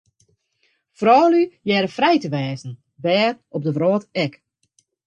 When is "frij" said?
1.97-2.17